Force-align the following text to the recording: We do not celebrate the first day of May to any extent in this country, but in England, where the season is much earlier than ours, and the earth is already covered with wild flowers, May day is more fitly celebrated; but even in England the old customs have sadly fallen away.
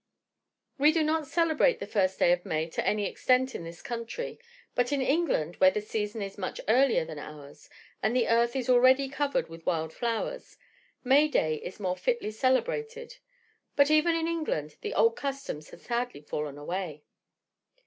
We 0.79 0.91
do 0.91 1.03
not 1.03 1.27
celebrate 1.27 1.77
the 1.79 1.85
first 1.85 2.17
day 2.17 2.31
of 2.31 2.43
May 2.43 2.67
to 2.71 2.83
any 2.83 3.05
extent 3.05 3.53
in 3.53 3.63
this 3.63 3.83
country, 3.83 4.39
but 4.73 4.91
in 4.91 4.99
England, 4.99 5.57
where 5.57 5.69
the 5.69 5.79
season 5.79 6.23
is 6.23 6.39
much 6.39 6.59
earlier 6.67 7.05
than 7.05 7.19
ours, 7.19 7.69
and 8.01 8.15
the 8.15 8.27
earth 8.27 8.55
is 8.55 8.67
already 8.67 9.07
covered 9.09 9.47
with 9.47 9.63
wild 9.63 9.93
flowers, 9.93 10.57
May 11.03 11.27
day 11.27 11.57
is 11.57 11.79
more 11.79 11.95
fitly 11.95 12.31
celebrated; 12.31 13.17
but 13.75 13.91
even 13.91 14.15
in 14.15 14.27
England 14.27 14.77
the 14.81 14.95
old 14.95 15.15
customs 15.15 15.69
have 15.69 15.81
sadly 15.81 16.21
fallen 16.21 16.57
away. 16.57 17.03